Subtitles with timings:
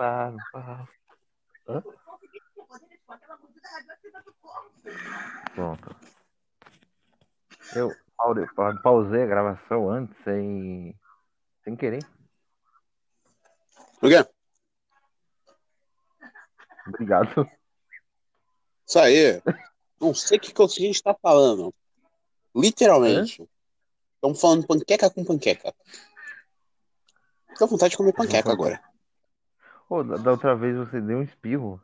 [0.00, 0.88] Pá, pá.
[1.68, 1.82] Hã?
[5.54, 5.96] Pronto.
[7.76, 7.94] Eu
[8.56, 10.98] pa- pausei a gravação antes sem,
[11.62, 12.02] sem querer.
[14.00, 14.26] O quê?
[16.86, 17.46] Obrigado.
[18.86, 19.42] Isso aí.
[20.00, 21.74] Não sei o que, que a gente tá falando.
[22.56, 23.46] Literalmente.
[24.14, 25.74] Estamos falando panqueca com panqueca.
[27.58, 28.82] Tô com vontade de comer panqueca agora.
[29.90, 31.82] Ô, da, outra vez você deu um espirro.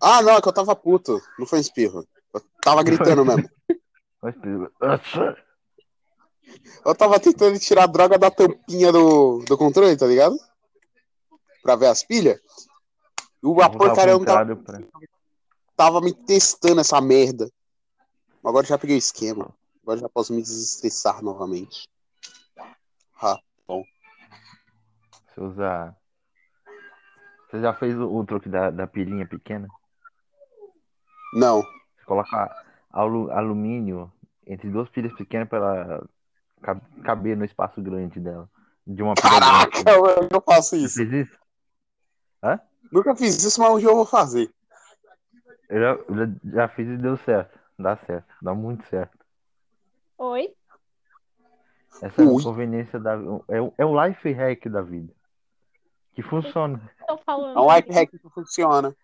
[0.00, 1.20] Ah, não, é que eu tava puto.
[1.38, 2.06] Não foi espirro.
[2.34, 3.48] Eu tava gritando mesmo.
[4.24, 4.30] Um.
[6.86, 10.36] Eu tava tentando tirar a droga da tampinha do, do controle, tá ligado?
[11.60, 12.40] Pra ver as pilhas.
[13.42, 15.00] E o- porcaria não tava, pra-
[15.76, 17.50] tava me testando essa merda.
[18.44, 19.52] Agora já peguei o esquema.
[19.82, 21.88] Agora já posso me desestressar novamente.
[23.20, 25.96] Ah, Você usa.
[27.52, 29.68] Você já fez o, o truque da, da pilinha pequena?
[31.34, 31.60] não.
[31.62, 34.10] Você coloca alu- alumínio
[34.46, 36.08] entre duas pilhas pequenas para ela
[36.62, 38.48] cab- caber no espaço grande dela.
[38.86, 39.90] De uma pilha Caraca, grande.
[39.90, 40.96] eu não faço Você isso.
[40.96, 41.38] fez isso?
[42.90, 44.50] Nunca fiz isso, mas um dia eu vou fazer.
[45.68, 47.58] Eu já, já, já fiz e deu certo.
[47.78, 48.34] Dá certo.
[48.42, 49.16] Dá muito certo.
[50.18, 50.54] Oi?
[52.02, 52.42] Essa é a Ui.
[52.42, 53.12] conveniência da.
[53.48, 55.12] É, o- é o life hack da vida.
[56.14, 56.90] Que funciona.
[57.06, 57.56] Tô falando.
[57.58, 58.94] É um life hack que funciona.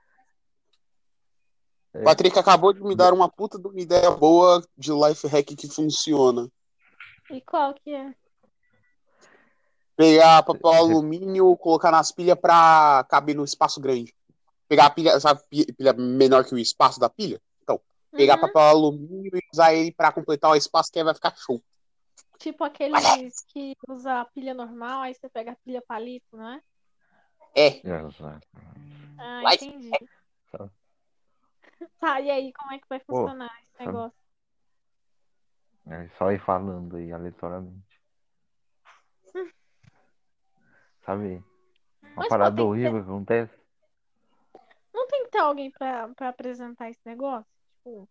[1.95, 2.03] É.
[2.05, 5.69] Patrick acabou de me dar uma puta de uma ideia boa de life hack que
[5.69, 6.49] funciona.
[7.31, 8.15] E qual que é?
[9.97, 14.15] Pegar papel alumínio, colocar nas pilhas pra caber no espaço grande.
[14.69, 17.41] Pegar a pilha, sabe, pi- pilha menor que o espaço da pilha?
[17.63, 17.81] Então,
[18.13, 18.41] pegar Uhum.
[18.43, 21.61] papel alumínio e usar ele pra completar o espaço que aí vai ficar show.
[22.39, 26.61] Tipo aqueles que usa a pilha normal, aí você pega a pilha palito, não é?
[27.55, 28.47] É, Exato.
[29.19, 29.91] Ah, entendi.
[30.53, 30.71] Tá.
[32.01, 34.19] Tá, e aí, como é que vai Pô, funcionar esse sabe- negócio?
[35.87, 38.01] É só ir falando aí aleatoriamente.
[41.05, 41.37] Sabe?
[42.03, 43.59] Uma Mas, pô, parada que horrível que acontece.
[44.93, 47.51] Não tem que ter alguém pra, pra apresentar esse negócio?
[47.77, 48.09] Tipo,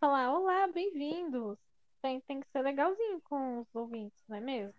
[0.00, 1.58] falar, olá, bem-vindos.
[2.02, 4.74] Tem, tem que ser legalzinho com os ouvintes, não é mesmo?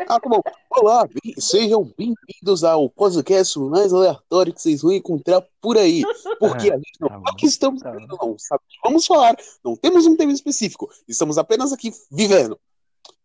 [0.00, 0.42] Ah, tá bom.
[0.70, 6.02] Olá, bem- sejam bem-vindos ao podcast mais aleatório que vocês vão encontrar por aí.
[6.38, 8.38] Porque a gente não Tá é que estamos Tá vivendo, não.
[8.38, 8.62] Sabe?
[8.64, 9.36] o que Vamos falar.
[9.64, 10.90] Não temos um tema específico.
[11.08, 12.58] Estamos apenas aqui vivendo.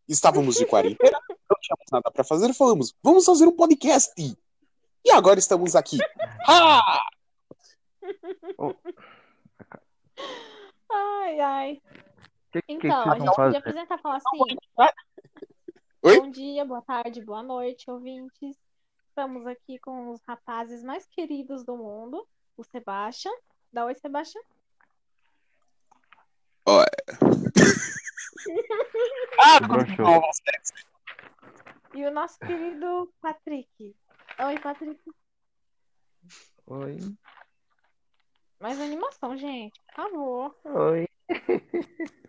[0.07, 4.11] Estávamos de quarentena, não tínhamos nada para fazer, falamos, vamos fazer um podcast.
[4.17, 5.97] E agora estamos aqui.
[6.47, 6.99] Ah!
[10.91, 11.81] Ai, ai.
[12.51, 14.57] Que, que, Então, que a vocês gente podia apresentar e falar assim:
[16.03, 16.19] Oi?
[16.19, 18.57] Bom dia, boa tarde, boa noite, ouvintes.
[19.07, 23.31] Estamos aqui com os rapazes mais queridos do mundo, o Sebastian.
[23.71, 24.41] Dá oi, Sebastian.
[29.43, 30.05] Ah, Broxou.
[30.05, 30.21] não,
[31.95, 33.95] E o nosso querido Patrick.
[34.39, 35.01] Oi, Patrick.
[36.67, 36.97] Oi.
[38.59, 40.55] Mais animação, gente, por favor.
[40.65, 41.07] Oi.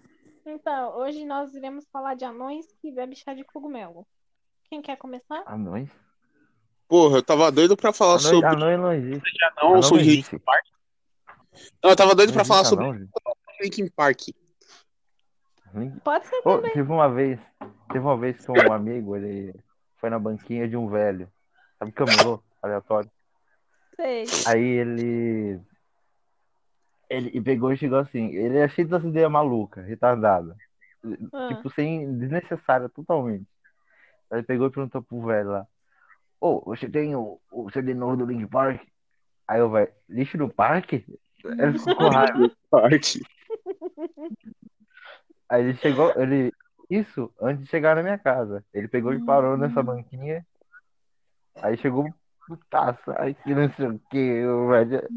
[0.44, 4.06] Então, hoje nós iremos falar de anões que bebem chá de cogumelo.
[4.68, 5.42] Quem quer começar?
[5.46, 5.90] Anões?
[6.88, 9.32] Porra, eu tava doido pra falar Anões, sobre anões não existe.
[9.56, 10.32] não, Anão eu sou não de existe.
[10.32, 10.64] Linkin Park.
[11.82, 13.08] Não, eu tava doido Não pra falar sobre anão.
[13.60, 14.20] Linkin Park.
[16.04, 16.72] Pode ser também.
[16.72, 17.40] teve uma vez,
[17.88, 19.54] teve uma vez que um amigo, ele
[19.96, 21.32] foi na banquinha de um velho,
[21.78, 23.10] sabe, camelô, aleatório.
[23.96, 24.24] Sei.
[24.46, 25.60] Aí ele,
[27.12, 30.56] ele pegou e chegou assim, ele é cheio dessas ideias malucas, retardada,
[31.32, 31.48] Ah.
[31.48, 33.46] tipo, sem, desnecessária totalmente.
[34.30, 35.66] Aí ele pegou e perguntou pro velho lá,
[36.40, 38.80] ô, você tem o, o CD novo do Link Park?
[39.46, 41.04] Aí o velho, lixo do parque?
[41.44, 42.50] Ele ficou com raiva.
[42.70, 43.02] Park.
[45.48, 46.52] Aí ele chegou, ele.
[46.88, 48.64] Isso antes de chegar na minha casa.
[48.72, 50.46] Ele pegou e parou nessa banquinha.
[51.62, 52.06] Aí chegou
[52.46, 53.10] putaço.
[53.16, 55.08] Aí que não sei o que, velho.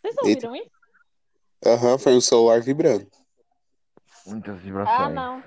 [0.00, 0.70] Vocês ouviram isso?
[1.64, 3.06] Aham, foi um celular vibrando.
[4.26, 5.14] Muitas Ah, vibrações.
[5.14, 5.44] não.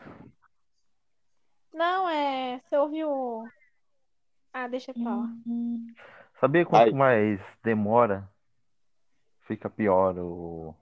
[1.73, 2.59] Não, é.
[2.59, 3.47] Você ouviu.
[4.53, 5.29] Ah, deixa pra lá.
[6.39, 6.91] Sabia quanto Ai.
[6.91, 8.29] mais demora,
[9.47, 10.75] fica pior o,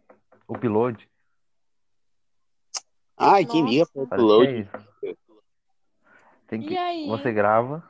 [0.48, 1.10] o upload?
[3.18, 3.58] Ai, Nossa.
[3.58, 4.70] liga pro que é upload?
[6.48, 7.08] Tem que, E aí?
[7.08, 7.82] você grava,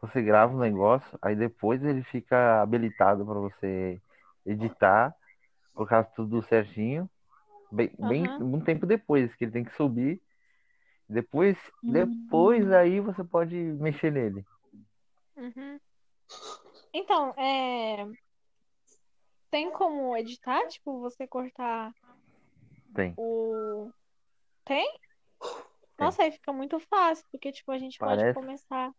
[0.00, 4.02] você grava o negócio, aí depois ele fica habilitado para você
[4.44, 5.14] editar,
[5.74, 7.08] colocar tudo certinho,
[7.70, 8.44] bem, bem Aham.
[8.44, 10.20] um tempo depois que ele tem que subir
[11.08, 14.44] Depois, depois aí você pode mexer nele.
[15.36, 15.78] Uhum.
[16.92, 18.06] Então, é...
[19.50, 20.66] tem como editar?
[20.68, 21.92] Tipo, você cortar
[22.94, 23.14] Tem.
[23.16, 23.90] o.
[24.64, 24.98] Tem?
[25.98, 28.34] Nossa, aí fica muito fácil, porque, tipo, a gente pode Parece.
[28.34, 28.92] começar.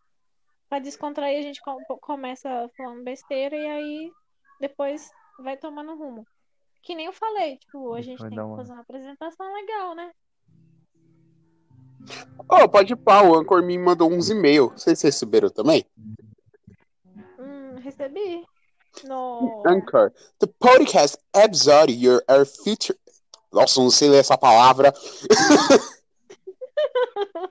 [0.70, 4.12] Pra descontrair, a gente com- começa falando besteira e aí
[4.60, 6.26] depois vai tomando rumo.
[6.82, 9.54] Que nem eu falei, tipo, a Isso gente vai tem que uma- fazer uma apresentação
[9.54, 10.12] legal, né?
[12.50, 14.74] Oh, pode ir pá, o Anchor me mandou uns e-mails.
[14.82, 15.86] Vocês receberam também?
[17.40, 18.46] Hum, recebi.
[19.06, 19.64] No.
[19.66, 20.12] Anchor.
[20.40, 23.00] The podcast episode you are featured.
[23.52, 24.92] Nossa, não sei ler essa palavra.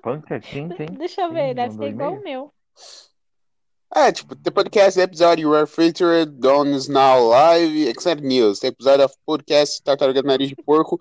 [0.02, 0.86] Punk, quem tem?
[0.98, 2.52] Deixa eu ver, deve ser igual o meu.
[3.94, 8.58] É, tipo, the podcast episode you are featured on is now live, except news.
[8.60, 10.98] The episode of podcast Tartaruga Nariz de Porco.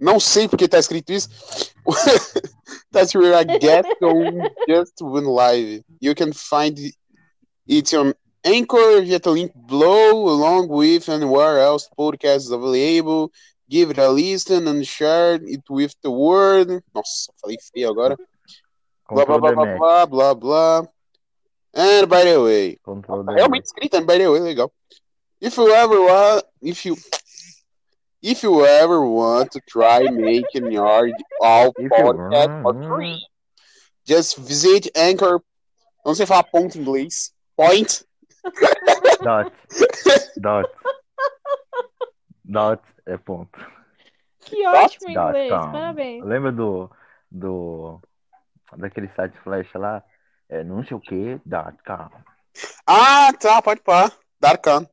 [0.00, 1.28] Não sei porque tá escrito isso.
[2.92, 5.84] That you are a guest on just one live.
[6.00, 6.78] You can find
[7.66, 13.30] it on Anchor via the link below, along with anywhere else podcast is available.
[13.68, 16.70] Give it a listen and share it with the world.
[16.94, 18.16] Nossa, falei feio agora.
[19.10, 20.88] Blá blá blá blá blá blá.
[21.78, 24.72] And by the way, Control the realmente escrito, and by the way, legal.
[25.40, 26.96] If you ever want, if you,
[28.20, 31.08] if you ever want to try making your
[31.40, 33.24] all podcast for free,
[34.04, 35.40] just visit Anchor.
[36.04, 37.32] Não sei falar ponto em inglês.
[37.56, 38.04] Point.
[39.22, 39.52] Dot.
[40.36, 40.68] Dot.
[42.44, 43.56] Dot é ponto.
[44.40, 45.70] Que ótimo Dot inglês, com.
[45.70, 46.24] parabéns.
[46.24, 46.90] Lembra do.
[47.30, 48.00] do.
[48.76, 50.02] daquele site flash lá?
[50.48, 52.10] É não sei o que, com.
[52.86, 54.10] Ah, tá, pode pá.
[54.40, 54.88] Darkan.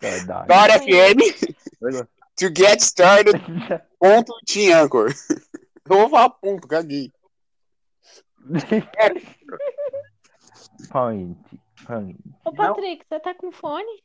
[0.00, 0.24] É,
[0.80, 1.20] FM.
[2.36, 3.40] To get started,
[4.00, 5.12] ponto de Anchor.
[5.88, 7.12] Eu vou falar ponto, caguei.
[10.90, 11.60] Point.
[11.86, 12.18] Point.
[12.44, 14.02] Ô, Patrick, você tá com fone?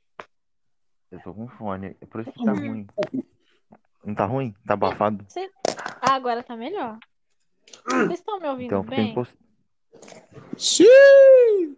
[1.09, 1.97] Eu tô com fone.
[1.99, 2.85] É por isso que tá ruim.
[4.03, 4.53] Não tá ruim?
[4.67, 5.25] Tá abafado?
[6.01, 6.99] Ah, agora tá melhor.
[7.85, 9.11] Vocês estão me ouvindo Então bem?
[9.11, 9.37] imposto.
[10.57, 11.77] Sim.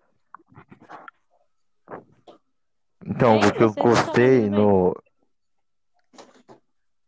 [3.06, 4.94] Então, Bem, porque eu vocês estão gostei no.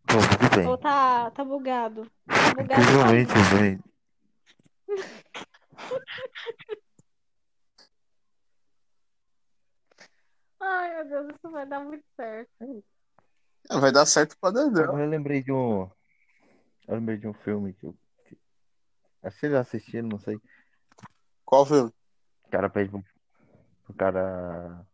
[0.05, 0.17] Tô
[0.55, 0.67] bem.
[0.67, 2.09] Ou tá, tá bugado?
[2.27, 2.81] Tá bugado.
[2.81, 3.79] Incrivelmente bem.
[10.59, 12.83] Ai, meu Deus, isso vai dar muito certo.
[13.69, 14.83] Vai dar certo pra Dandão.
[14.83, 15.89] Agora eu lembrei de um.
[16.87, 17.95] Eu lembrei de um filme que eu.
[19.23, 20.39] Acho que vocês já assistiram, não sei.
[21.45, 21.91] Qual filme?
[22.45, 23.03] O cara pede pro,
[23.85, 24.85] pro cara.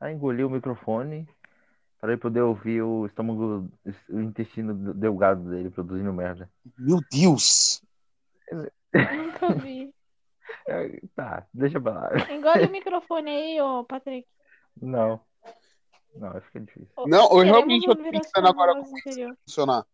[0.00, 1.28] a engolir o microfone
[2.00, 3.70] para ele poder ouvir o estômago,
[4.10, 6.50] o intestino delgado dele produzindo merda.
[6.76, 7.82] Meu Deus!
[8.52, 9.92] Nunca vi.
[10.68, 12.10] É, Tá, deixa pra lá.
[12.30, 14.26] Engole o microfone aí, ô Patrick.
[14.80, 15.20] Não.
[16.14, 16.88] Não, acho que é difícil.
[17.06, 19.30] Não, eu realmente eu tô pensando agora como interior.
[19.30, 19.86] ia funcionar.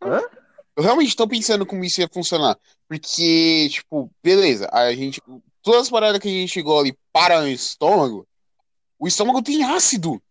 [0.00, 0.20] Hã?
[0.78, 2.56] Eu realmente tô pensando como isso ia funcionar.
[2.86, 5.20] Porque, tipo, beleza, a gente.
[5.60, 8.24] Todas as paradas que a gente chegou ali para o estômago,
[8.96, 10.22] o estômago tem ácido.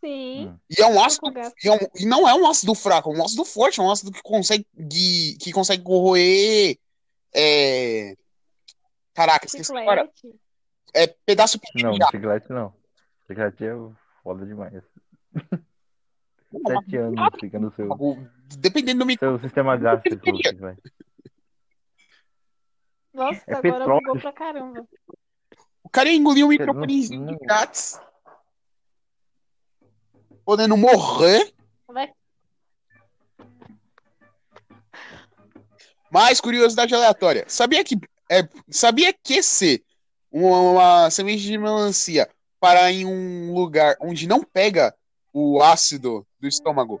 [0.00, 0.46] Sim.
[0.46, 0.58] Hum.
[0.70, 1.32] E é um ácido.
[1.64, 3.90] E, é um- e não é um ácido fraco, é um ácido forte, é um
[3.90, 4.64] ácido que consegue.
[4.88, 6.78] Que, que consegue corroer.
[7.34, 8.16] É...
[9.12, 10.08] Caraca, esqueci agora.
[10.94, 12.72] É pedaço pequeno Não, chiclete não.
[13.26, 13.74] Chiclete é
[14.22, 14.80] foda demais.
[16.68, 17.88] Sete anos fica no seu,
[18.58, 19.28] Dependendo do micro.
[19.38, 20.24] seu sistema gástrico.
[23.12, 24.00] Nossa, É agora petróleo.
[24.04, 24.86] bugou pra caramba.
[25.82, 27.98] O cara engoliu um microfonezinho de grátis.
[30.44, 31.52] Podendo morrer.
[31.88, 32.12] Vai.
[36.10, 37.44] Mais curiosidade aleatória.
[37.48, 37.96] Sabia que
[38.30, 39.84] é, sabia que se
[40.30, 42.28] uma, uma semente de melancia
[42.60, 44.94] parar em um lugar onde não pega
[45.32, 47.00] o ácido do estômago,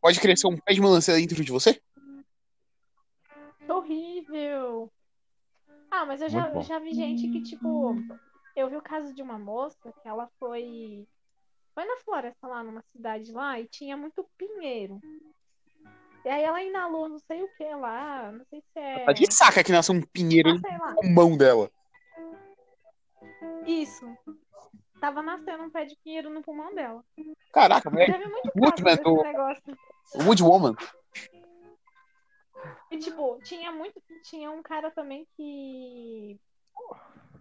[0.00, 1.80] pode crescer um pé de melancia dentro de você?
[3.68, 4.90] Horrível.
[5.90, 7.96] Ah, mas eu já, já vi gente que, tipo,
[8.54, 11.06] eu vi o caso de uma moça que ela foi.
[11.74, 15.00] Foi na floresta lá, numa cidade lá, e tinha muito pinheiro.
[16.24, 19.04] E aí ela inalou não sei o que lá, não sei se é.
[19.04, 21.70] Tá de saca que nasceu um pinheiro Ah, no pulmão dela.
[23.66, 24.06] Isso
[25.00, 27.04] tava nascendo um pé de pinheiro no pulmão dela.
[27.52, 28.24] Caraca, muito Teve
[28.54, 29.02] muito muito.
[29.02, 29.22] do...
[29.22, 29.78] negócio.
[30.14, 30.74] Woodwoman.
[32.90, 34.00] E, tipo, tinha muito.
[34.22, 36.38] Tinha um cara também que.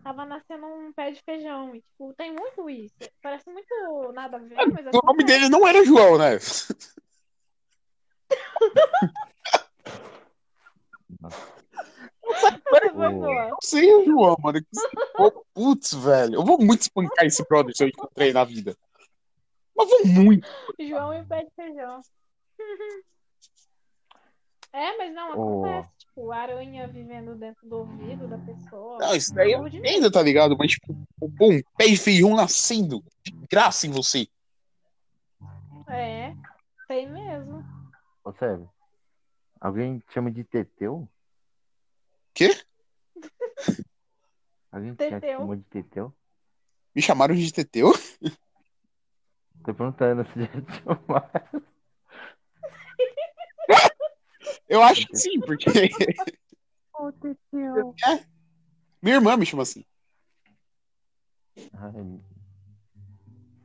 [0.03, 1.75] Tava nascendo um pé de feijão.
[1.75, 2.95] E, tipo, tem muito isso.
[3.21, 4.85] Parece muito nada a ver, é, mas.
[4.85, 5.25] O assim nome é.
[5.25, 6.39] dele não era João, né?
[12.95, 13.11] Ô.
[13.11, 13.49] boa.
[13.49, 14.59] Não sei, João, mano.
[14.61, 16.35] que Putz, velho.
[16.35, 18.75] Eu vou muito espancar esse brother se eu encontrei na vida.
[19.75, 20.47] Mas vou muito.
[20.79, 22.01] João e pé de feijão.
[24.75, 25.89] É, mas não, acontece.
[25.99, 28.97] Tipo, aranha vivendo dentro do ouvido da pessoa.
[28.97, 30.57] Não, isso daí entendo, tá ligado?
[30.57, 30.93] Mas, tipo,
[31.37, 33.01] pô, um pé de feijão nascendo.
[33.23, 34.27] De graça em você.
[35.87, 36.35] É,
[36.89, 37.63] tem mesmo.
[38.21, 38.69] Ô, sério.
[39.61, 41.07] Alguém chama de Teteu?
[42.33, 42.49] Quê?
[44.71, 45.39] Alguém te Teteu.
[45.39, 46.13] chamou de Teteu?
[46.93, 47.91] Me chamaram de Teteu?
[49.63, 51.65] Tô perguntando se já te chamaram.
[54.67, 55.69] Eu acho que sim, porque
[56.93, 57.93] Ô, Teteu.
[59.01, 59.85] minha irmã me chama assim.
[61.73, 61.93] Ai,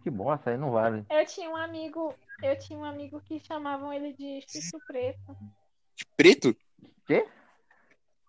[0.03, 1.05] que bosta, aí não vale.
[1.11, 5.37] Eu tinha um amigo, eu tinha um amigo que chamavam ele de Chuchu Preto.
[5.97, 6.57] De preto?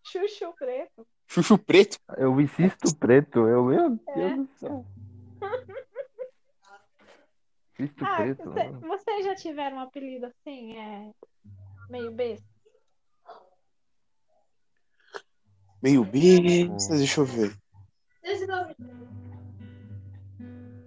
[0.04, 1.08] Chuchu Preto.
[1.32, 1.98] Chuchu preto?
[2.18, 4.16] Eu insisto preto, eu, meu É.
[4.16, 4.86] Deus do céu.
[7.78, 8.44] Cisto Ah, preto.
[8.52, 11.10] você- vocês já tiveram um apelido assim, é
[11.90, 12.46] meio besta?
[15.82, 17.58] Meio besta, deixa eu ver.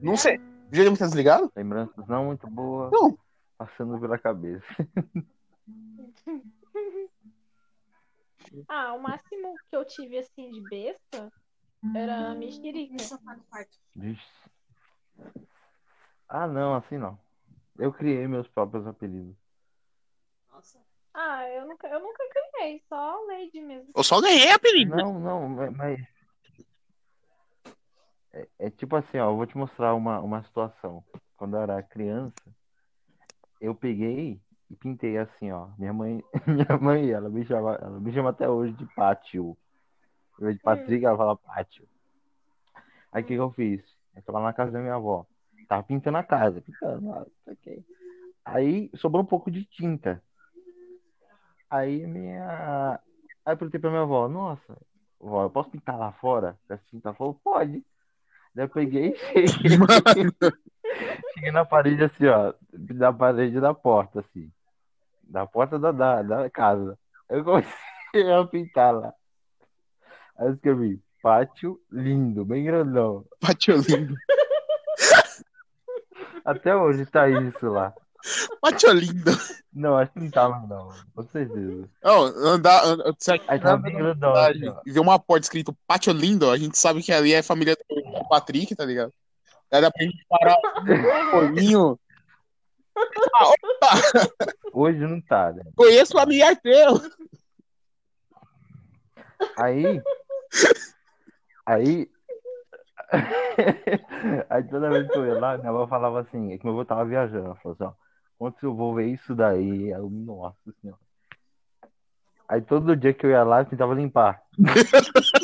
[0.03, 0.39] Não sei.
[0.69, 1.51] Videogame tá desligado?
[1.57, 3.19] Lembranças não muito boas Não.
[3.57, 4.67] passando pela cabeça.
[8.69, 11.33] Ah, o máximo que eu tive assim de besta
[11.95, 12.97] era mexerica.
[13.95, 14.25] Vixe.
[16.29, 17.19] Ah, não, assim não.
[17.79, 19.37] Eu criei meus próprios apelidos.
[21.13, 23.93] Ah, eu nunca, eu nunca criei, só Lady mesmo.
[23.95, 24.97] Eu só ganhei apelido.
[24.97, 26.01] Não, não, ma- mas.
[28.33, 31.05] É, é tipo assim, ó, eu vou te mostrar uma, uma situação.
[31.37, 32.35] Quando eu era criança,
[33.61, 34.41] eu peguei
[34.71, 35.69] e pintei assim, ó.
[35.79, 39.57] Minha mãe, minha mãe, ela me chama, ela me chama até hoje de Pátio.
[40.41, 41.87] Em vez de Patrick, ela fala Pátio.
[43.13, 43.81] Aí o que, que eu fiz?
[44.17, 45.27] Eu tava lá na casa da minha avó.
[45.69, 47.85] Tava pintando a casa, pintando lá, ok.
[48.45, 50.23] Aí sobrou um pouco de tinta.
[51.71, 53.01] Aí minha.
[53.45, 54.77] Aí eu perguntei pra minha avó, nossa,
[55.19, 56.59] vó, eu posso pintar lá fora?
[56.69, 57.85] A tinta falou, pode.
[58.55, 59.79] Daí eu peguei e cheguei,
[61.35, 62.55] cheguei na parede assim, ó.
[62.73, 64.51] Na parede da porta, assim.
[65.23, 66.99] Da porta da, da, da casa.
[67.29, 67.73] Eu comecei
[68.33, 69.15] a pintar lá.
[70.37, 73.25] Aí eu escrevi, pátio lindo, bem grandão.
[73.41, 74.15] Pátio lindo.
[76.45, 77.95] Até hoje tá isso lá.
[78.61, 79.31] Pátio lindo.
[79.73, 80.93] Não, acho que não tava, não.
[81.15, 81.89] Com certeza.
[82.03, 83.15] Não, andar, andar,
[83.49, 86.79] Aí tava andando bem grandão, assim, e ver uma porta escrito Pátio lindo, a gente
[86.79, 89.13] sabe que ali é família do Patrick, tá ligado?
[89.81, 90.57] Dá pra gente parar
[91.27, 91.99] um pouquinho.
[93.35, 95.65] Ah, opa, Hoje não tá, né?
[95.75, 97.01] conheço o familiar teu.
[99.57, 100.01] Aí.
[101.67, 102.09] Aí.
[104.49, 106.85] Aí toda vez que eu ia lá, minha avó falava assim, é que meu avô
[106.85, 107.47] tava viajando.
[107.47, 107.93] Ela falou assim, ó,
[108.39, 109.93] quando eu vou ver isso daí?
[109.93, 111.01] Aí eu, nossa senhora.
[112.49, 114.41] Aí todo dia que eu ia lá, eu tentava limpar.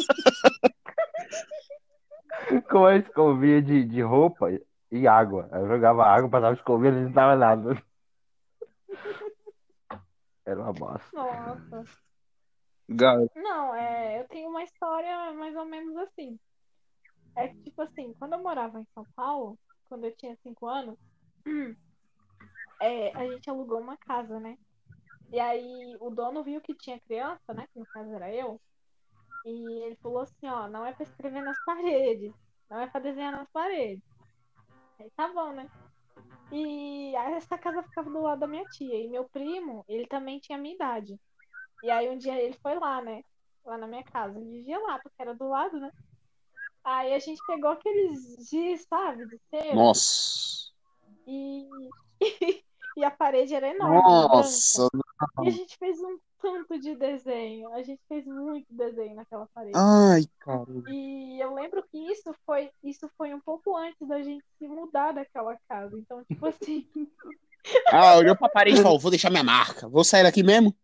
[2.70, 4.48] Com a escovinha de, de roupa
[4.90, 5.48] e água.
[5.52, 7.82] Eu jogava água, passava escovinha e não tava nada.
[10.44, 11.08] Era uma bosta.
[11.12, 11.84] Nossa.
[12.88, 13.30] Garoto.
[13.36, 16.38] Não, é, eu tenho uma história mais ou menos assim.
[17.36, 19.56] É que, tipo assim, quando eu morava em São Paulo,
[19.88, 20.98] quando eu tinha cinco anos,
[22.82, 24.58] é, a gente alugou uma casa, né?
[25.32, 27.68] E aí o dono viu que tinha criança, né?
[27.72, 28.60] Que no caso era eu.
[29.44, 32.32] E ele falou assim, ó, não é pra escrever nas paredes,
[32.68, 34.04] não é pra desenhar nas paredes.
[34.98, 35.68] Aí tá bom, né?
[36.52, 38.98] E aí essa casa ficava do lado da minha tia.
[38.98, 41.18] E meu primo, ele também tinha a minha idade.
[41.82, 43.22] E aí um dia ele foi lá, né?
[43.64, 44.38] Lá na minha casa.
[44.38, 45.90] Ele vivia lá, porque era do lado, né?
[46.82, 49.26] Aí a gente pegou aqueles giz, sabe?
[49.26, 49.74] De cera.
[49.74, 50.70] Nossa.
[51.26, 51.68] E...
[52.96, 54.02] e a parede era enorme.
[54.02, 54.88] Nossa.
[55.42, 57.72] E a gente fez um tanto de desenho.
[57.72, 59.76] A gente fez muito desenho naquela parede.
[59.76, 60.66] Ai, cara.
[60.88, 65.12] E eu lembro que isso foi, isso foi um pouco antes da gente se mudar
[65.12, 65.96] daquela casa.
[65.98, 66.88] Então, tipo assim,
[67.92, 69.88] Ah, olhou pra parede e falou, vou deixar minha marca.
[69.88, 70.74] Vou sair daqui mesmo?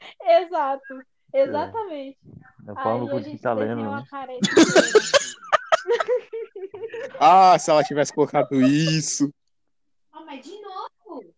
[0.22, 1.02] exato.
[1.32, 2.18] Exatamente.
[2.66, 4.04] Eu falo Aí a gente tá lendo, né?
[4.10, 4.40] parede.
[7.18, 9.32] Ah, se ela tivesse colocado isso.
[10.12, 11.34] Ah, mas de novo?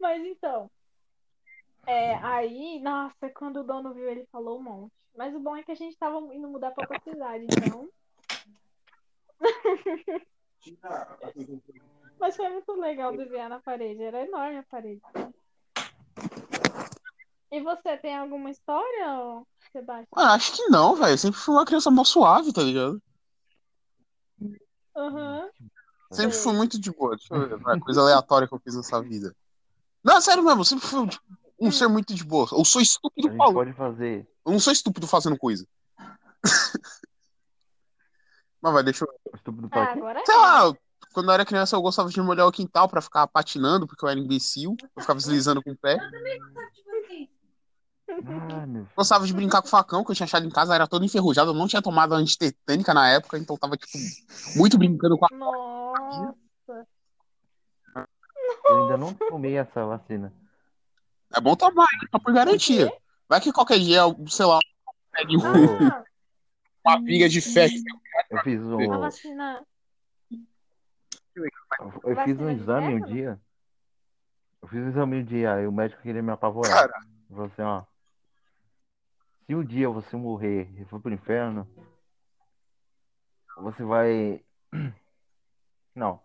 [0.00, 0.70] Mas então,
[1.86, 4.92] é, aí, nossa, quando o dono viu, ele falou um monte.
[5.16, 7.88] Mas o bom é que a gente tava indo mudar pra outra cidade, então.
[12.18, 15.02] Mas foi muito legal desenhar na parede, era enorme a parede.
[17.52, 20.06] E você tem alguma história, Sebastião?
[20.16, 21.12] Ah, acho que não, velho.
[21.12, 23.00] Eu sempre fui uma criança mó suave, tá ligado?
[24.96, 25.50] Aham.
[26.10, 26.42] Sempre Sei.
[26.42, 27.16] fui muito de boa.
[27.16, 29.34] Deixa eu ver, vai, coisa aleatória que eu fiz nessa vida.
[30.02, 31.24] Não, sério mesmo, sempre fui tipo,
[31.58, 32.46] um ser muito de boa.
[32.52, 33.54] Eu sou A estúpido gente falando.
[33.54, 34.28] pode fazer.
[34.44, 35.66] Eu não sou estúpido fazendo coisa.
[38.60, 39.08] Mas vai, deixa eu.
[39.34, 39.98] Estúpido Ah, pra quê?
[39.98, 40.38] agora Sei é.
[40.38, 40.76] lá, eu-
[41.12, 44.08] quando eu era criança eu gostava de molhar o quintal pra ficar patinando, porque eu
[44.08, 44.74] era imbecil.
[44.96, 45.96] Eu ficava deslizando com o pé.
[48.50, 50.86] Ah, meu Gostava de brincar com o facão, que eu tinha achado em casa, era
[50.86, 51.50] todo enferrujado.
[51.50, 53.96] Eu não tinha tomado antitetânica na época, então tava, tipo,
[54.56, 55.28] muito brincando com a.
[55.36, 56.86] Nossa.
[58.66, 60.32] Eu ainda não tomei essa vacina.
[61.36, 62.08] É bom tomar, hein?
[62.10, 62.92] Só por garantia.
[63.28, 64.58] Vai que qualquer dia, sei lá,
[65.12, 66.04] pegue um- Ah,
[66.84, 67.68] uma viga de fé.
[68.30, 69.66] Eu fiz um, vacina.
[71.36, 73.40] eu fiz um exame um dia.
[74.62, 76.88] Eu fiz um exame um dia e o médico queria me apavorar.
[76.88, 77.82] Cara, Ele falou assim, ó.
[79.46, 81.68] Se um dia você morrer e for pro inferno,
[83.58, 84.42] você vai.
[85.94, 86.20] Não.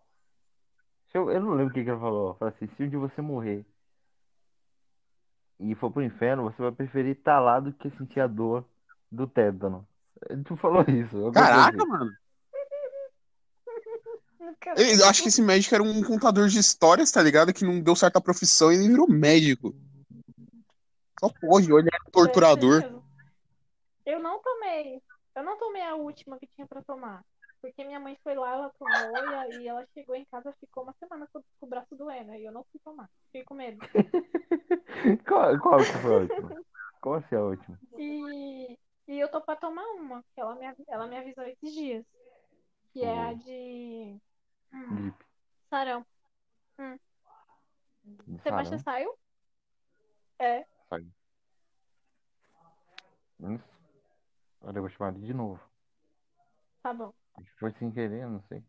[1.13, 2.35] Eu, eu não lembro o que, que ele falou.
[2.35, 3.65] Falou assim, se um dia você morrer
[5.59, 8.65] e for pro inferno, você vai preferir estar lá do que sentir a dor
[9.11, 9.85] do tétano.
[10.29, 11.31] Ele tu falou isso.
[11.31, 12.11] caraca, mano.
[14.75, 17.53] Eu acho que esse médico era um contador de histórias, tá ligado?
[17.53, 19.73] Que não deu certa profissão e ele virou médico.
[21.19, 23.01] Só pode, ele era torturador.
[24.05, 25.01] Eu não tomei.
[25.35, 27.23] Eu não tomei a última que tinha pra tomar.
[27.61, 31.27] Porque minha mãe foi lá, ela tomou e ela chegou em casa ficou uma semana
[31.31, 32.33] com, o braço doendo.
[32.35, 33.09] E eu não fui tomar.
[33.25, 33.79] Fiquei com medo.
[35.27, 36.65] Qual, qual que foi a última?
[37.01, 37.79] Qual ser a última?
[37.97, 42.05] E, e eu tô pra tomar uma, que ela me, ela me avisou esses dias.
[42.91, 44.19] Que é a de
[44.73, 45.25] hum, Gripe.
[45.69, 46.05] sarão.
[48.05, 49.15] de Sebastião saiu?
[50.39, 50.65] É.
[53.39, 53.63] Isso.
[54.61, 55.61] Agora eu vou chamar ele de novo.
[56.83, 57.13] Tá bom.
[57.37, 58.63] Acho que Foi sem querer, não sei.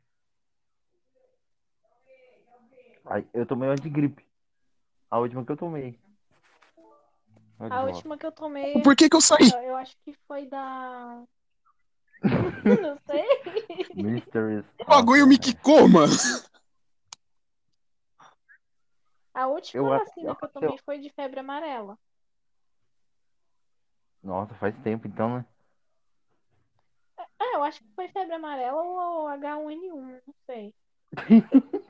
[3.07, 4.25] Ai, eu tomei uma de gripe.
[5.11, 5.99] A última que eu tomei.
[7.59, 9.51] Olha A última que eu tomei, Por que que eu saí?
[9.65, 11.23] eu acho que foi da.
[12.83, 13.25] Não sei.
[13.95, 14.65] Mysteries.
[14.81, 16.13] O bagulho me quicou, mano.
[19.35, 21.99] A última Eu vacina eu que eu tomei foi de febre amarela.
[24.23, 25.45] Nossa, faz tempo então, né?
[27.53, 30.75] Ah, eu acho que foi febre amarela ou H1N1, não sei.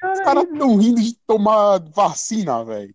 [0.00, 2.94] Os caras tão rindo de tomar vacina, velho.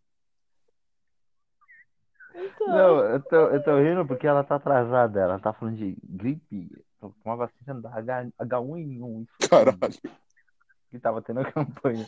[2.36, 5.20] Então, Não, eu tô, eu tô rindo porque ela tá atrasada.
[5.20, 6.70] Ela tá falando de gripe.
[7.26, 9.24] Uma vacina da H, H1N1.
[9.24, 9.78] Isso foi Caralho.
[10.90, 12.08] que tava tendo a campanha.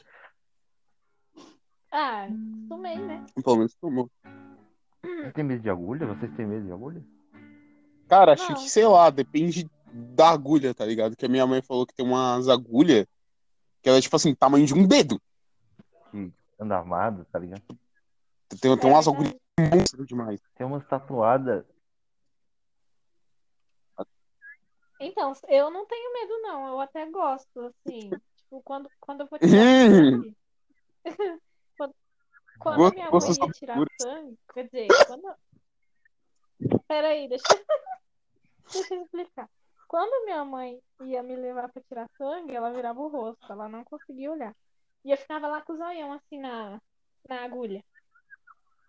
[1.91, 2.27] Ah,
[2.69, 3.25] tomei, né?
[3.43, 4.09] Pelo menos tomou.
[5.03, 6.07] Você tem medo de agulha?
[6.07, 7.03] Vocês têm medo de agulha?
[8.07, 8.55] Cara, acho Não.
[8.55, 11.15] que, sei lá, depende da agulha, tá ligado?
[11.15, 13.05] Que a minha mãe falou que tem umas agulhas
[13.81, 15.19] que ela é tipo assim, tamanho de um dedo.
[16.11, 17.61] Que anda armado, tá ligado?
[18.49, 19.09] Tem, tem É umas verdade.
[19.09, 20.41] agulhas monstras demais.
[20.55, 21.65] Tem umas tatuadas.
[24.99, 26.67] Então, eu não tenho medo, não.
[26.67, 28.17] Eu até gosto, assim.
[28.37, 30.11] Tipo, quando, quando eu vou tirar Hum.
[30.11, 30.37] sangue.
[31.77, 31.95] quando
[32.57, 35.35] quando Gosto- minha mãe ia tirar sangue, quer dizer, quando.
[36.87, 37.43] Peraí, deixa,
[38.71, 39.49] deixa eu explicar.
[39.87, 43.83] Quando minha mãe ia me levar pra tirar sangue, ela virava o rosto, ela não
[43.83, 44.55] conseguia olhar.
[45.03, 46.81] E eu ficava lá com o zoião assim na,
[47.29, 47.83] na agulha.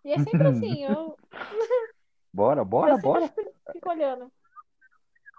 [0.05, 1.17] E é sempre assim, eu,
[2.37, 3.35] Bora, bora, eu sempre bora.
[3.73, 4.31] fico, olhando.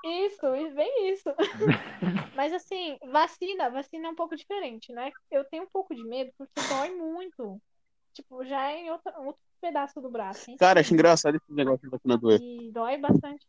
[0.03, 0.41] Isso,
[0.73, 1.29] bem isso.
[2.35, 5.11] Mas assim, vacina, vacina é um pouco diferente, né?
[5.29, 7.61] Eu tenho um pouco de medo porque dói muito.
[8.13, 10.57] Tipo, já é em outro, outro pedaço do braço, hein?
[10.57, 12.41] Cara, acho engraçado esse negócio de vacina doer.
[12.41, 13.47] E dói bastante.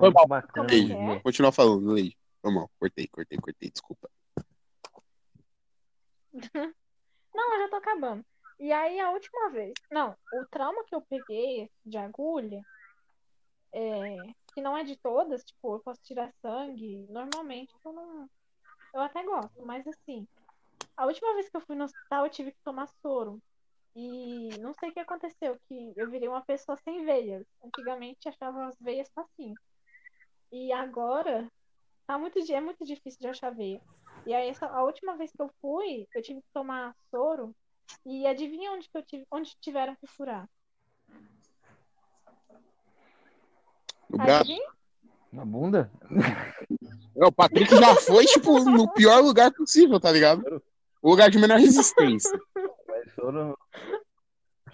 [0.00, 0.26] Foi mal.
[0.26, 0.52] bacana.
[0.52, 0.96] Como é um que é?
[0.96, 1.20] dia.
[1.20, 2.16] Continua falando, Leide.
[2.40, 2.70] Foi mal.
[2.78, 3.70] Cortei, cortei, cortei.
[3.70, 4.10] Desculpa.
[7.34, 8.24] Não, eu já tô acabando.
[8.58, 9.74] E aí, a última vez.
[9.90, 12.62] Não, o trauma que eu peguei de agulha,
[13.72, 14.16] é,
[14.52, 17.06] que não é de todas, tipo, eu posso tirar sangue.
[17.08, 18.28] Normalmente eu não.
[18.92, 20.26] Eu até gosto, mas assim,
[20.96, 23.40] a última vez que eu fui no hospital, eu tive que tomar soro.
[23.94, 27.46] E não sei o que aconteceu, que eu virei uma pessoa sem veias.
[27.64, 29.54] Antigamente achava as veias facinho.
[30.52, 31.48] E agora
[32.06, 33.80] tá muito, é muito difícil de achar veia.
[34.26, 37.54] E aí, essa, a última vez que eu fui, eu tive que tomar soro.
[38.04, 40.48] E adivinha onde que eu tive, onde tiveram que furar?
[44.08, 44.50] No braço.
[45.32, 45.90] Na bunda?
[47.16, 50.62] É, O Patrick já foi, tipo, no pior lugar possível, tá ligado?
[51.00, 52.38] O lugar de menor resistência.
[52.88, 53.56] Mas soro.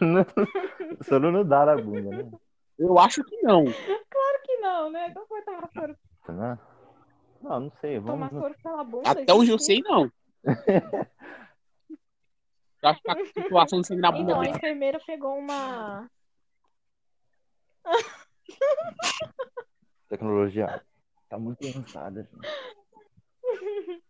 [0.00, 0.24] Não,
[1.06, 2.30] soro não dá na bunda, né?
[2.78, 3.64] Eu acho que não.
[4.66, 5.08] Não, né?
[5.10, 5.96] Então foi tomar soro,
[6.28, 6.58] Não,
[7.40, 8.00] não, não sei.
[8.00, 8.42] tomar Vamos.
[8.42, 9.10] soro pela bunda.
[9.10, 10.10] Até onde eu sei, não.
[12.82, 16.10] Eu acho que a situação de sangue na bunda Então, a enfermeira pegou uma.
[20.08, 20.84] Tecnologia
[21.28, 22.22] tá muito avançada.
[22.22, 22.36] gente.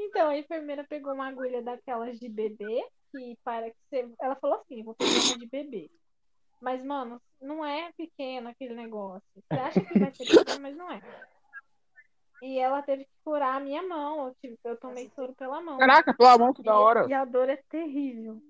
[0.00, 4.08] Então, a enfermeira pegou uma agulha daquelas de bebê, que para que você.
[4.22, 5.90] Ela falou assim: vou pegar uma de bebê.
[6.60, 9.22] Mas, mano, não é pequeno aquele negócio.
[9.34, 11.00] Você acha que vai ser pequeno, mas não é.
[12.42, 14.28] E ela teve que furar a minha mão.
[14.28, 15.78] Eu, tive, eu tomei soro pela mão.
[15.78, 17.06] Caraca, pela mão, que E- da hora.
[17.08, 18.40] E a dor é terrível.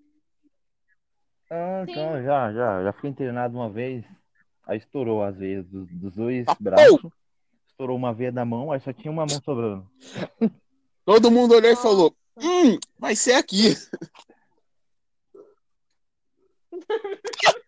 [1.51, 4.05] Ah, então, já, já, já fui internado uma vez.
[4.66, 7.01] Aí estourou as veias dos, dos dois Tá braços.
[7.68, 9.90] Estourou uma veia da mão, aí só tinha uma mão sobrando.
[11.07, 11.83] Todo mundo olhou e Nossa.
[11.88, 13.75] falou: Hum, vai ser aqui.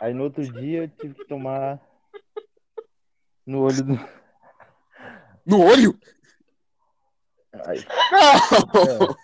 [0.00, 1.80] Aí no outro dia eu tive que tomar
[3.46, 3.94] no olho do.
[5.46, 5.98] No olho?
[7.64, 7.78] Aí,
[8.74, 9.16] Não!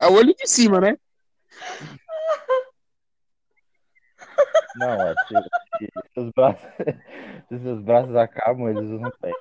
[0.00, 0.98] É o olho de cima, né?
[4.74, 5.34] não, é, se,
[5.78, 6.62] se seus braços,
[7.48, 9.32] se seus braços acabam, eles usam pé.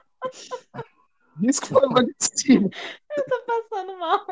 [1.41, 2.69] Isso que foi o olho de cima.
[3.17, 4.25] Eu tô passando mal.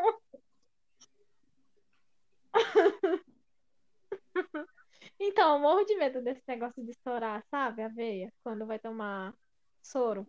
[5.22, 7.82] Então, eu morro de medo desse negócio de estourar, sabe?
[7.82, 9.34] A veia, quando vai tomar
[9.82, 10.26] soro.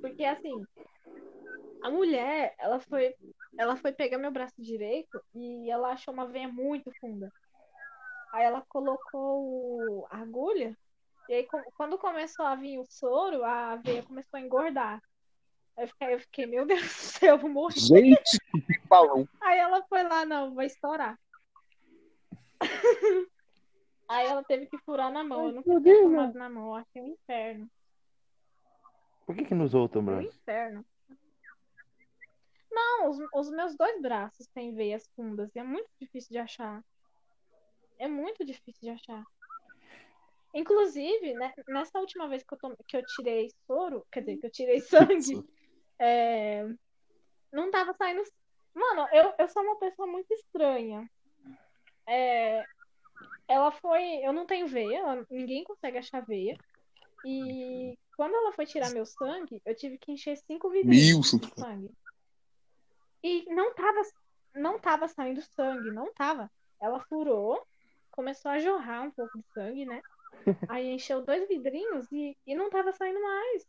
[0.00, 0.64] Porque assim,
[1.82, 3.12] a mulher, ela foi,
[3.58, 7.28] ela foi pegar meu braço direito e ela achou uma veia muito funda.
[8.32, 10.78] Aí ela colocou a agulha,
[11.28, 15.02] e aí quando começou a vir o soro, a veia começou a engordar.
[15.76, 17.80] Aí eu fiquei, eu fiquei, meu Deus do céu, eu vou morrer.
[17.80, 19.28] Gente, que balão.
[19.40, 21.18] Aí ela foi lá, não, vai estourar.
[24.10, 25.46] Aí ela teve que furar na mão.
[25.46, 27.70] Eu não Deus, tomado na mão, eu achei um inferno.
[29.24, 30.26] Por que que não usou o teu Um braço?
[30.26, 30.84] inferno.
[32.72, 35.48] Não, os, os meus dois braços têm veias fundas.
[35.54, 36.84] E é muito difícil de achar.
[38.00, 39.24] É muito difícil de achar.
[40.52, 44.50] Inclusive, né, nessa última vez que eu, que eu tirei soro, quer dizer, que eu
[44.50, 44.80] tirei
[45.30, 45.48] sangue,
[46.00, 46.66] é,
[47.52, 48.24] não tava saindo.
[48.74, 51.08] Mano, eu, eu sou uma pessoa muito estranha.
[52.08, 52.64] É,
[53.50, 54.02] ela foi.
[54.24, 56.56] Eu não tenho veia, ela- ninguém consegue achar veia.
[57.24, 61.90] E quando ela foi tirar meu sangue, eu tive que encher cinco vidrinhos de sangue.
[63.22, 64.00] E não tava,
[64.54, 66.50] não tava saindo sangue, não tava.
[66.80, 67.62] Ela furou,
[68.10, 70.00] começou a jorrar um pouco de sangue, né?
[70.70, 73.66] Aí encheu dois vidrinhos e, e não tava saindo mais.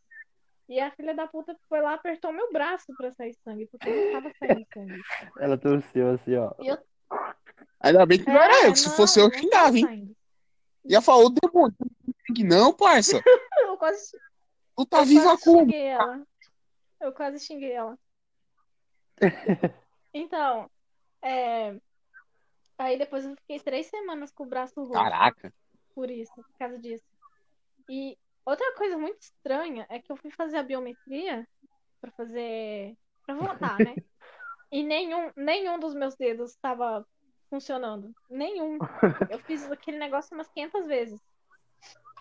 [0.68, 4.12] E a filha da puta foi lá, apertou meu braço pra sair sangue, porque não
[4.12, 5.02] tava saindo sangue.
[5.38, 6.54] Ela torceu assim, ó.
[6.60, 6.78] E eu,
[7.80, 9.84] Ainda bem que não era eu, que se não, fosse eu, eu xingava, hein?
[9.84, 10.16] saindo.
[10.84, 11.76] Ia falar, ô demônio,
[12.44, 13.20] não, parça.
[13.62, 14.12] Eu quase,
[14.76, 15.60] Tu tá eu viva quase como?
[15.60, 16.26] xinguei ela.
[17.00, 17.98] Eu quase xinguei ela.
[20.14, 20.70] Então,
[21.22, 21.74] é...
[22.76, 24.92] aí depois eu fiquei três semanas com o braço roxo.
[24.92, 25.54] Caraca.
[25.94, 27.02] por isso, por causa disso.
[27.88, 31.48] E outra coisa muito estranha é que eu fui fazer a biometria
[31.98, 32.94] pra fazer,
[33.24, 33.94] Pra votar, né?
[34.72, 37.06] E nenhum, nenhum dos meus dedos estava
[37.50, 38.78] funcionando, nenhum.
[39.30, 41.20] Eu fiz aquele negócio umas 500 vezes.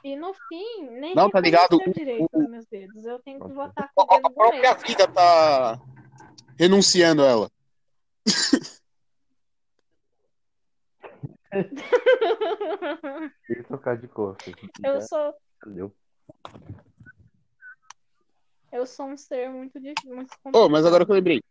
[0.04, 1.78] E no fim, nem Não, tá ligado?
[1.94, 3.06] direito o- os meus dedos.
[3.06, 4.86] Eu tenho que votar com o A dedo do própria meio.
[4.86, 5.80] vida tá
[6.60, 7.50] renunciando ela.
[13.48, 14.38] Tem que trocar de cor.
[14.84, 15.34] Eu Já sou,
[15.68, 15.94] deu.
[18.72, 20.16] eu sou um ser muito difícil.
[20.16, 21.42] Muito Ô, mas agora que eu lembrei.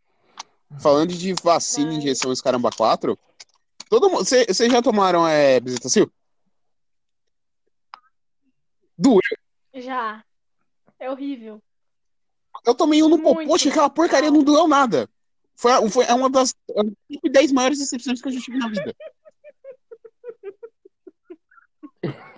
[0.78, 3.18] Falando de vacina, injeção, os caramba 4,
[3.88, 4.24] todo mundo.
[4.24, 6.10] Vocês já tomaram é, Bezetacil?
[8.96, 9.18] Doeu.
[9.74, 10.24] Já.
[10.98, 11.60] É horrível.
[12.64, 13.38] Eu tomei um no Muito.
[13.48, 15.08] popote, aquela porcaria não doeu nada.
[15.56, 18.68] Foi, foi é uma das é das 10 maiores decepções que eu já tive na
[18.68, 18.94] vida.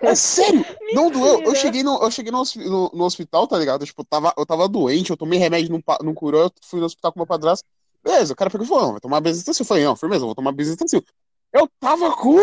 [0.01, 1.42] É sério, não doeu.
[1.42, 3.85] Eu cheguei no, eu cheguei no, no- no hospital, tá ligado?
[3.85, 6.87] Tipo, eu tava, eu tava doente, eu tomei remédio, não, não curou, eu fui no
[6.87, 7.66] hospital com meu padrasto.
[8.12, 9.62] Beleza, o cara pegou e falou, não, vai tomar bezetacil.
[9.62, 11.03] Eu falei, não, firmeza, eu vou tomar bezetacil.
[11.51, 12.38] Eu tava como?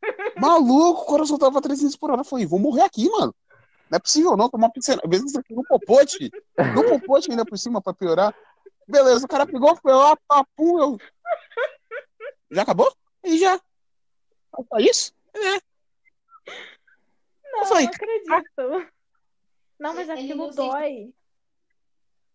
[0.40, 2.22] Maluco, o coração tava 300 por hora.
[2.22, 3.34] Eu falei, vou morrer aqui, mano.
[3.90, 4.70] Não é possível não tomar
[5.06, 6.30] bezetacil no popote.
[6.74, 8.34] No popote ainda por cima, pra piorar.
[8.88, 10.98] Beleza, o cara pegou, foi lá, papum, eu...
[12.50, 12.90] Já acabou?
[13.22, 13.60] E já.
[14.68, 15.12] Só isso?
[15.34, 15.60] É.
[17.52, 18.92] Não, falei, não acredito.
[19.78, 21.12] Não, mas Ele aquilo não dói.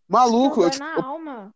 [0.07, 1.55] Maluco, Aquilo eu, dói tipo, na eu, alma.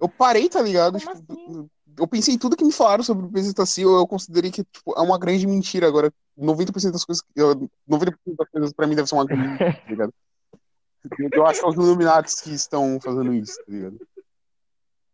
[0.00, 0.98] Eu parei, tá ligado?
[0.98, 1.68] Tipo, assim?
[1.98, 5.00] eu pensei em tudo que me falaram sobre o Pesitacil, eu considerei que tipo, é
[5.00, 5.86] uma grande mentira.
[5.88, 9.72] Agora, 90% das coisas, eu- 90% das coisas pra mim deve ser uma grande mentira,
[9.74, 10.14] tá ligado?
[11.32, 13.98] Eu acho que é os Illuminatis que estão fazendo isso, tá ligado?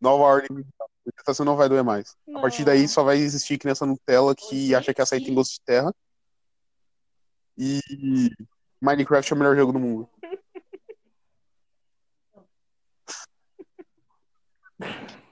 [0.00, 2.16] Nova ordem, a Pesitacil não vai doer mais.
[2.34, 5.60] A partir daí só vai existir criança Nutella que acha que açaí tem gosto de
[5.60, 5.94] terra.
[7.56, 7.80] E
[8.80, 10.08] Minecraft é o melhor jogo do mundo.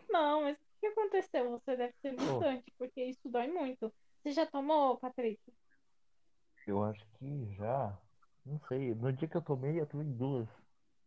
[0.09, 1.51] Não, mas o que aconteceu?
[1.51, 2.35] Você deve ser Oh.
[2.35, 3.93] mutante, porque isso dói muito.
[4.23, 5.41] Você já tomou, Patrick?
[6.67, 7.99] Eu acho que já.
[8.45, 8.95] Não sei.
[8.95, 10.49] No dia que eu tomei, eu tomei duas.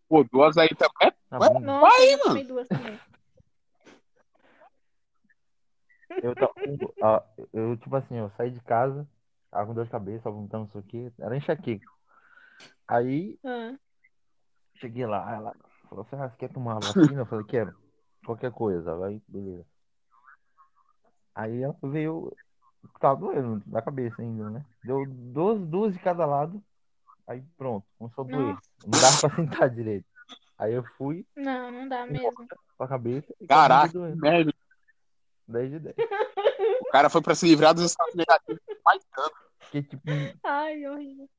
[0.08, 1.15] Pô, duas aí também.
[1.30, 1.50] Na Ué?
[1.60, 2.24] Nossa, eu já mano.
[2.30, 3.00] tomei duas também.
[6.21, 6.34] Eu,
[7.54, 9.08] eu, tipo assim, eu saí de casa,
[9.52, 11.12] tava com dor de cabeça, vomitando, não sei o quê.
[11.19, 11.86] Era enxaqueca.
[12.88, 13.76] Aí, Ah,
[14.76, 15.56] cheguei lá, ela
[15.89, 17.21] falou assim, ah, você quer tomar vacina?
[17.21, 17.76] Eu falei, quero.
[18.25, 19.05] Qualquer coisa.
[19.05, 19.65] Aí, beleza.
[21.33, 22.35] Aí ela veio,
[22.99, 24.65] tava doendo na cabeça ainda, né?
[24.83, 26.63] Deu duas, duas de cada lado.
[27.27, 28.57] Aí pronto, começou a doer.
[28.85, 30.05] Não dava pra sentar direito.
[30.57, 32.47] Aí eu fui não, não dá mesmo.
[32.77, 34.53] com a cabeça Caraca, merda.
[35.47, 35.95] 10 de 10.
[36.88, 39.35] O cara foi pra se livrar dos estados negativos mais tanto.
[39.59, 40.03] Porque, tipo,
[40.43, 41.29] Ai, horrível.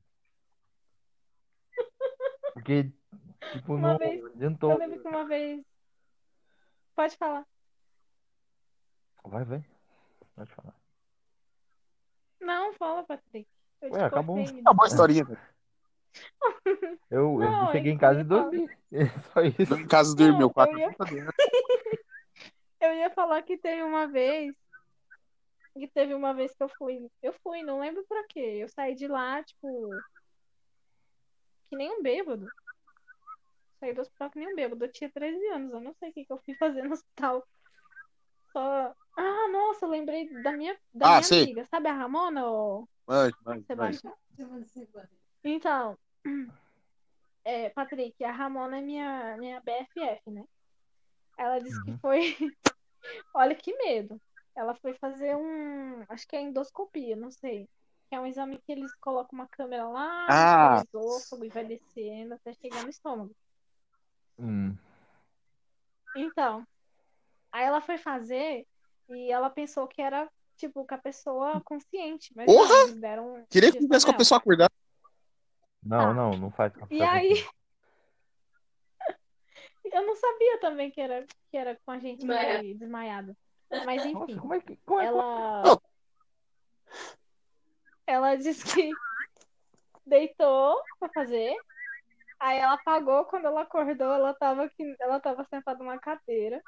[2.53, 2.91] porque,
[3.53, 4.71] tipo, Uma não vez- adiantou.
[4.73, 5.63] Eu lembro que uma vez.
[6.97, 7.45] Pode falar.
[9.23, 9.63] Vai, vai.
[10.35, 10.73] Pode falar.
[12.41, 13.47] Não, fala, Patrick.
[13.83, 14.39] Eu Ué, acabou.
[14.39, 15.39] Acabou a historinha, velho.
[17.11, 18.67] Eu, eu Não, cheguei em casa e dormi.
[19.31, 19.75] Só isso.
[19.75, 20.95] Em casa dormiu, Não, quatro eu ia-.
[22.81, 24.55] Eu ia falar que teve uma vez.
[25.73, 27.07] Que teve uma vez que eu fui.
[27.21, 28.57] Eu fui, não lembro pra quê.
[28.59, 29.89] Eu saí de lá, tipo.
[31.69, 32.47] Que nem um bêbado.
[33.79, 34.83] Saí do hospital que nem um bêbado.
[34.83, 35.71] Eu tinha 13 anos.
[35.73, 37.45] Eu não sei o que, que eu fui fazer no hospital.
[38.51, 38.93] Só.
[39.17, 41.43] Ah, nossa, eu lembrei da minha, da Ah, minha sei.
[41.43, 41.65] amiga.
[41.65, 42.41] Sabe a Ramona,
[43.05, 43.93] Vai, vai, vai.
[43.93, 44.17] Sebastião?
[45.43, 45.97] Então.
[47.43, 50.43] É, Patrick, a Ramona é minha, minha BFF, né?
[51.37, 51.99] Ela disse que Uhum.
[51.99, 52.19] foi.
[53.33, 54.19] Olha que medo.
[54.55, 56.03] Ela foi fazer um.
[56.09, 57.69] Acho que é endoscopia, não sei.
[58.09, 60.83] Que é um exame que eles colocam uma câmera lá Ah.
[60.93, 63.33] no esôfago e vai descendo até chegar no estômago.
[66.21, 66.65] Então.
[67.51, 68.65] Aí ela foi fazer
[69.09, 72.33] e ela pensou que era, tipo, com a pessoa consciente.
[72.35, 72.91] Mas Porra!
[72.95, 73.45] deram.
[73.49, 74.73] Queria que tivesse com a pessoa acordada.
[75.81, 76.13] Não, Tá.
[76.13, 77.31] não, não faz café E aí?
[79.85, 82.61] Eu não sabia também que era, que era com a gente É.
[82.61, 83.35] meio desmaiado.
[83.85, 84.13] Mas enfim.
[84.13, 84.75] Nossa, como é que.
[84.85, 85.09] Como é que...
[85.09, 85.63] Ela.
[85.63, 85.81] Não.
[88.05, 88.91] Ela disse que
[90.05, 91.55] deitou pra fazer.
[92.39, 96.61] Aí ela apagou, quando ela acordou, ela tava aqui, ela tava sentada numa cadeira.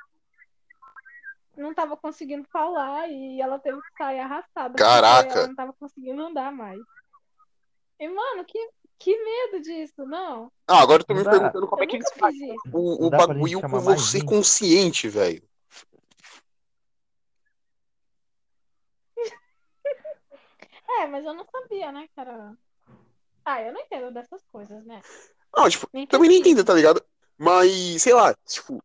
[1.56, 4.76] Não tava conseguindo falar e ela teve que sair arrastada.
[4.76, 5.40] Caraca.
[5.40, 6.80] Ela não tava conseguindo andar mais.
[8.00, 10.52] E, mano, que, que medo disso, não.
[10.66, 11.32] Ah, agora eu tô Não me dá.
[11.32, 14.26] perguntando como Eu é que eles fazem o, o bagulho com você gente?
[14.26, 15.44] consciente, velho.
[21.02, 22.58] É, mas eu não sabia, né, cara?
[23.46, 25.02] Ah, eu não entendo dessas coisas, né?
[25.56, 26.52] Não, tipo, Nem também não pesquisa.
[26.52, 27.04] entendo, tá ligado?
[27.38, 28.84] Mas, sei lá, tipo,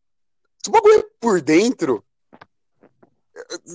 [0.63, 2.03] se o bagulho é por dentro.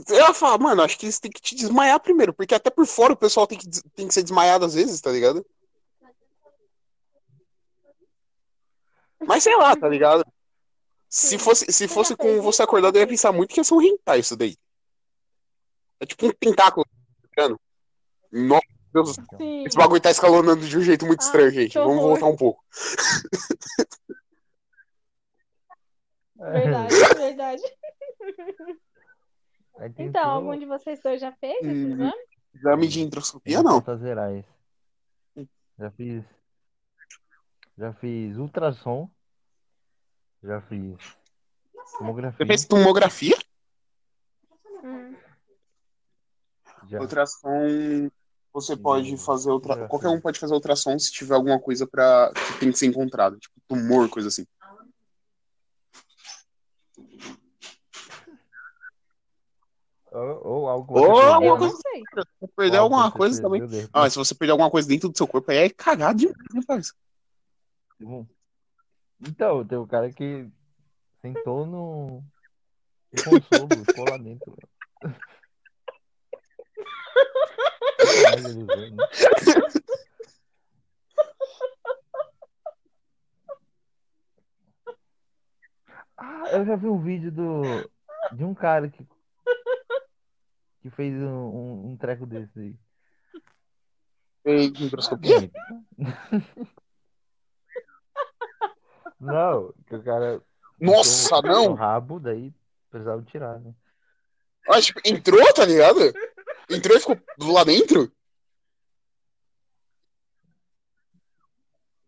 [0.08, 3.12] Ela fala, mano, acho que eles têm que te desmaiar primeiro, porque até por fora
[3.12, 5.44] o pessoal tem que, tem que ser desmaiado às vezes, tá ligado?
[9.20, 10.24] Mas sei lá, tá ligado?
[11.08, 13.82] Se fosse, se fosse com você acordado, eu ia pensar muito que ia ser um
[13.82, 14.56] hentai isso daí.
[16.00, 17.60] É tipo um tentáculo, tá ligado?
[18.32, 19.38] Nossa, Deus do céu.
[19.38, 19.64] Sim.
[19.64, 21.74] Esse bagulho tá escalonando de um jeito muito Ah, estranho, gente.
[21.74, 22.08] Vamos horror.
[22.18, 22.64] voltar um pouco.
[26.36, 27.62] Verdade, verdade.
[29.98, 32.26] Então, algum de vocês dois já fez esse Hum, exame?
[32.54, 33.82] Exame de introscopia, não.
[35.78, 36.24] Já fiz.
[37.76, 39.10] Já fiz ultrassom.
[40.42, 40.96] Já fiz
[41.74, 42.46] Você tomografia.
[42.46, 43.36] fez tomografia?
[44.82, 45.14] Hum.
[46.98, 48.10] Ultrassom.
[48.52, 49.76] Você pode fazer outra.
[49.76, 52.86] já Qualquer um pode fazer ultrassom se tiver alguma coisa para que tem que ser
[52.86, 54.46] encontrada, tipo tumor, coisa assim.
[60.10, 61.68] Ou, ou algo Ou você alguma Eu perdeu.
[61.68, 62.02] não sei.
[62.40, 63.62] Se perder Ou alguma você coisa também.
[63.92, 66.92] Ah, se você perder alguma coisa dentro do seu corpo, aí é cagado demais,
[68.00, 68.26] né.
[69.20, 70.48] Então, tem um cara que
[71.20, 72.24] sentou no.
[73.12, 74.56] no consolo, ficou lá dentro.
[86.16, 87.62] Ah, eu já vi um vídeo do,
[88.32, 89.06] de um cara que
[90.82, 92.74] que fez um, um, um treco desse aí.
[94.42, 95.50] Fez microscopia?
[99.20, 100.42] Não, que o cara
[100.80, 101.74] Nossa, no não!
[101.74, 102.54] rabo, daí
[102.88, 103.74] precisava tirar, né?
[104.66, 105.98] Ah, tipo, entrou, tá ligado?
[106.70, 107.16] Entrou e ficou
[107.52, 108.12] lá dentro?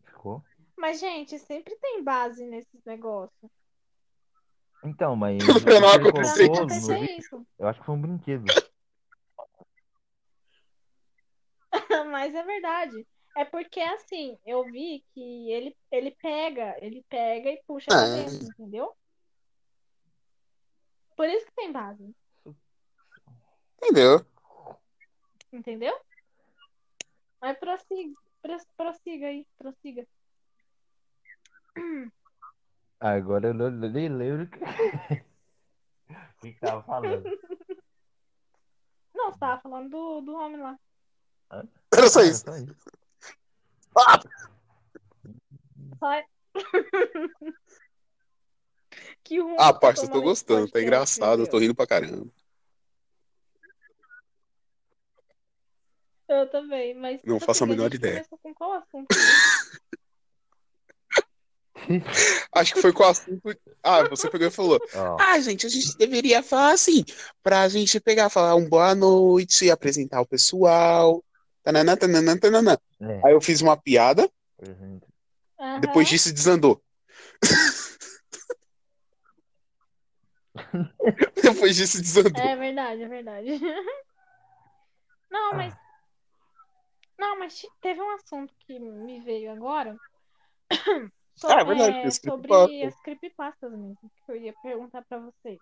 [0.05, 0.43] Ficou.
[0.77, 3.51] Mas, gente, sempre tem base nesses negócios.
[4.85, 7.47] Então, mas Pra não acontecer colocou isso.
[7.59, 8.45] eu acho que foi um brinquedo.
[12.11, 13.07] Mas é verdade.
[13.35, 18.15] É porque, assim, eu vi que ele, ele pega, ele pega e puxa pra Ah.
[18.17, 18.95] dentro, entendeu?
[21.17, 22.15] Por isso que tem base,
[23.77, 24.25] Entendeu?
[25.53, 25.95] Entendeu?
[27.41, 30.07] Mas prossiga, pros- prossiga aí, prossiga.
[33.01, 34.59] Agora eu não- nem lembro o que,
[36.09, 37.25] o que tava falando.
[39.15, 40.79] Não, você tava falando do, do homem lá.
[41.93, 42.45] Era só Ah, isso.
[42.45, 42.77] só isso.
[43.97, 44.21] Ah,
[45.99, 46.23] Só...
[49.25, 50.71] que ruim ah parça, eu tô gostando.
[50.71, 52.31] Tá engraçado, eu tô rindo pra caramba.
[56.33, 58.25] Eu também, mas Não tipo faço a assim, menor ideia.
[58.43, 59.07] com qual assunto?
[62.55, 63.57] Acho que foi com o assunto.
[63.83, 64.81] Ah, você pegou e falou.
[64.95, 67.05] Ó, Ah, gente, a gente deveria falar assim,
[67.43, 71.23] pra gente pegar, falar um boa noite, apresentar o pessoal.
[71.63, 72.79] Tananã, tananã, tananã.
[73.01, 74.31] é, Aí eu fiz uma piada.
[75.61, 75.81] Aham.
[75.81, 76.83] depois disso desandou.
[81.43, 82.43] depois disso desandou.
[82.43, 83.61] É verdade, é verdade.
[85.31, 85.75] Não, mas.
[87.19, 89.97] Não, mas te- teve um assunto que me veio agora.
[91.35, 92.95] So- Ah, é verdade, é, sobre creepypastas.
[92.95, 95.59] as creepypastas mesmo, que eu ia perguntar pra vocês.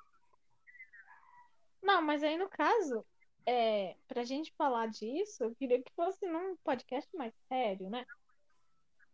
[1.81, 3.07] Não, mas aí no caso,
[3.47, 8.05] é, pra gente falar disso, eu queria que fosse num podcast mais sério, né?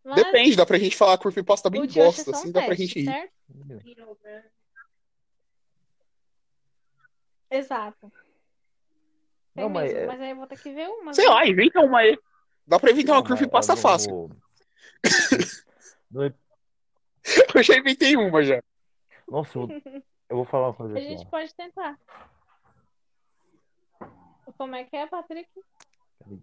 [0.03, 3.01] Mas Depende, dá pra gente falar creepypasta bem é bosta, um assim, dá pra gente
[3.01, 3.05] rir.
[3.05, 3.33] certo?
[7.51, 8.11] Exato.
[9.57, 11.15] Tem Não, mas mesmo, é- mas aí eu vou ter que ver uma.
[11.15, 12.19] Sei lá, inventa uma aí.
[12.67, 14.31] Dá pra inventar uma creepypasta no- fácil.
[16.11, 16.37] no ep-
[17.57, 18.63] Eu já inventei uma já.
[19.27, 19.69] Nossa, eu,
[20.29, 21.31] eu vou falar uma coisa A aqui, gente ó.
[21.31, 21.99] pode tentar.
[24.59, 25.49] Como é que é, Patrick?
[26.19, 26.43] Peraí.